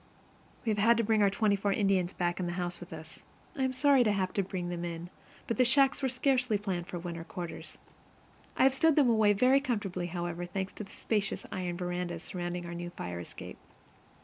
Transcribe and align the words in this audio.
We 0.65 0.73
have 0.73 1.09
our 1.21 1.29
twenty 1.29 1.55
four 1.55 1.71
Indians 1.71 2.11
back 2.13 2.39
in 2.39 2.47
the 2.47 2.53
house 2.57 2.79
with 2.79 2.91
us. 2.91 3.21
I 3.55 3.67
was 3.67 3.77
sorry 3.77 4.03
to 4.03 4.11
have 4.11 4.33
to 4.33 4.41
bring 4.41 4.69
them 4.69 4.83
in, 4.83 5.11
but 5.45 5.57
the 5.57 5.63
shacks 5.63 6.01
were 6.01 6.09
scarcely 6.09 6.57
planned 6.57 6.87
for 6.87 6.97
winter 6.97 7.23
quarters. 7.23 7.77
I 8.57 8.63
have 8.63 8.73
stowed 8.73 8.95
them 8.95 9.11
away 9.11 9.33
very 9.33 9.59
comfortably, 9.59 10.07
however, 10.07 10.47
thanks 10.47 10.73
to 10.73 10.83
the 10.83 10.91
spacious 10.91 11.45
iron 11.51 11.77
verandas 11.77 12.23
surrounding 12.23 12.65
our 12.65 12.73
new 12.73 12.89
fire 12.89 13.19
escape. 13.19 13.59